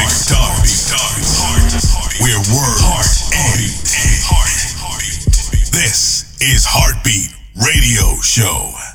[0.00, 1.40] music starts.
[2.20, 3.80] Where words end.
[5.72, 8.89] This is Heartbeat Radio Show.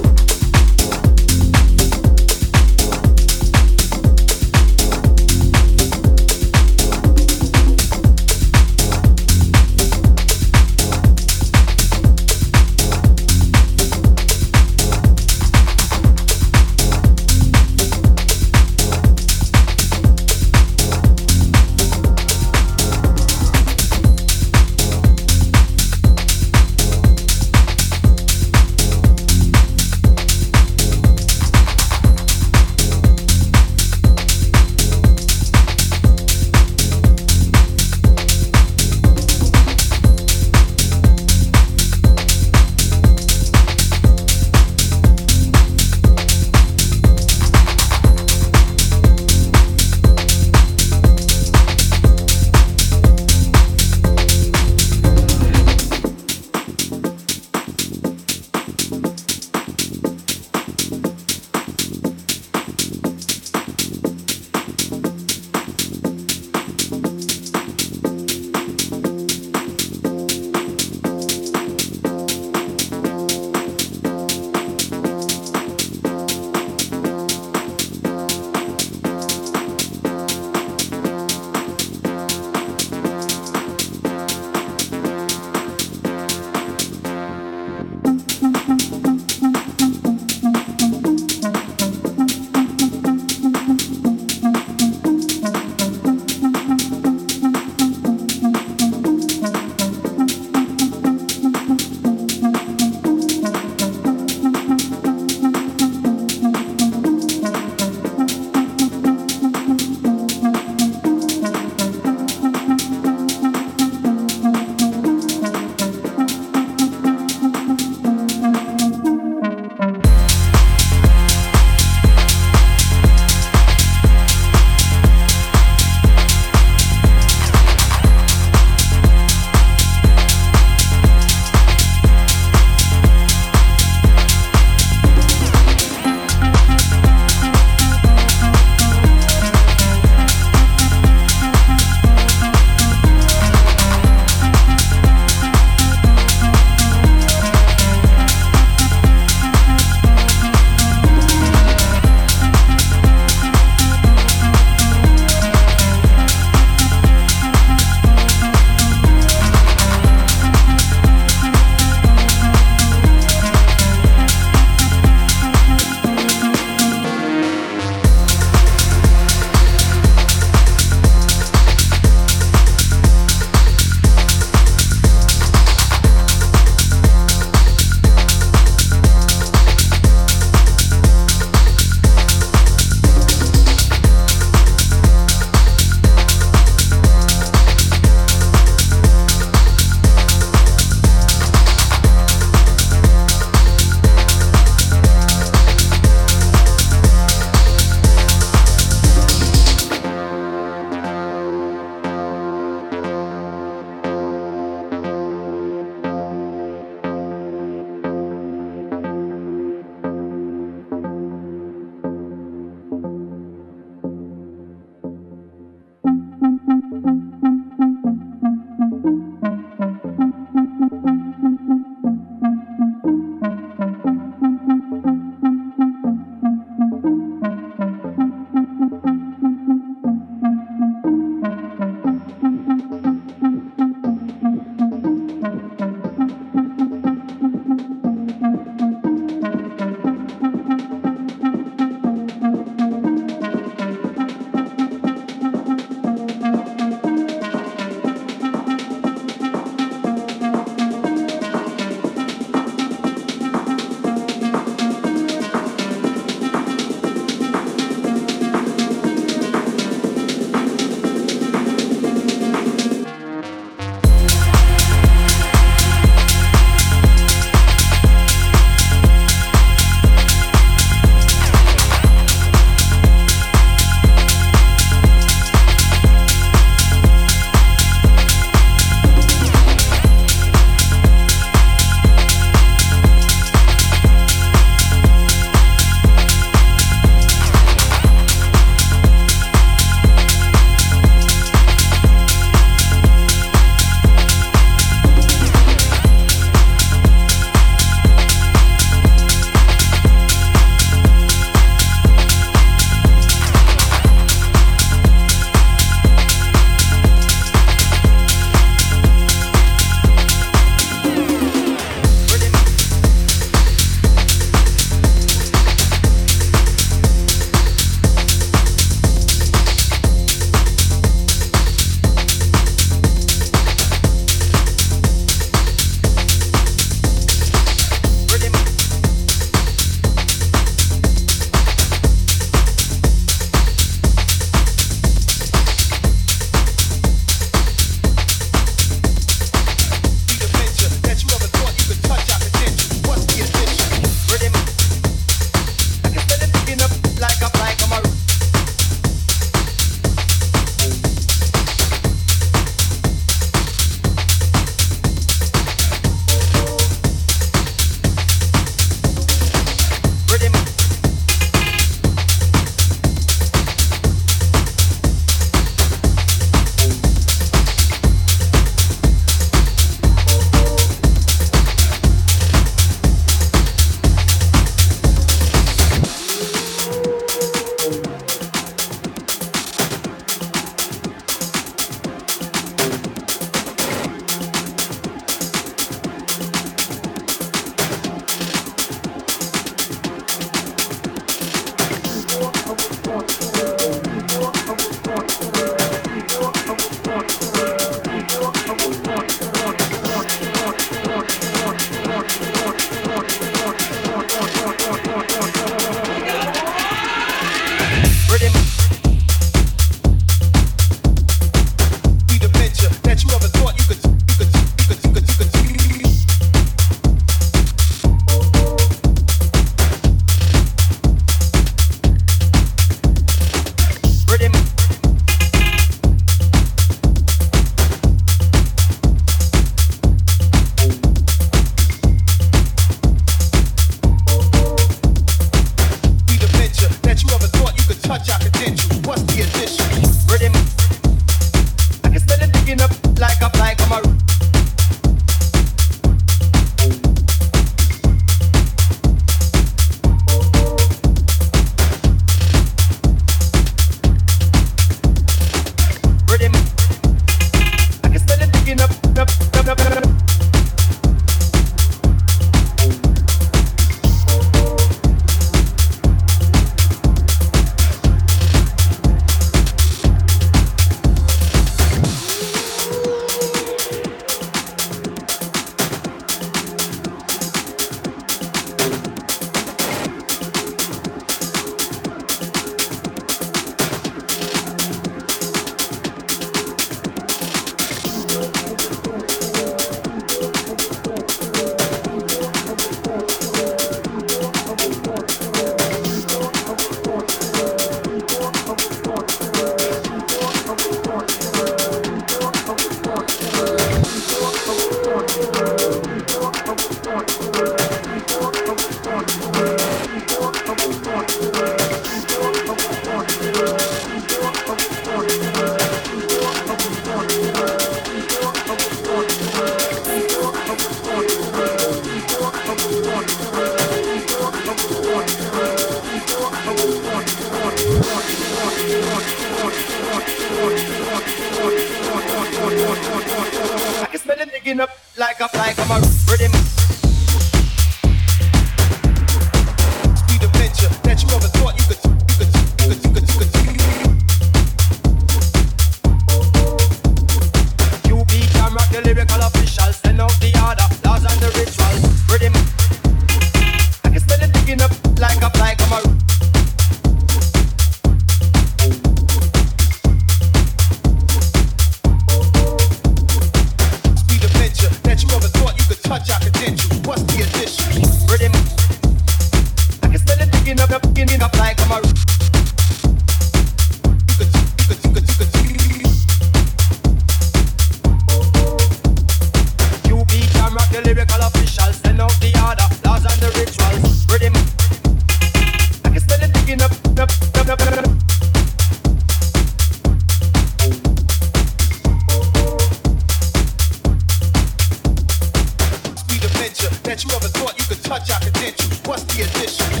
[597.23, 598.99] that you ever thought you could touch our credentials.
[599.05, 600.00] What's the addition?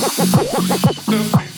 [0.00, 1.49] Thank you.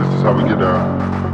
[0.00, 1.25] This is how we get down.